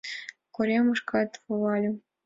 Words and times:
Коремышкет 0.55 1.31
волальым. 1.47 1.95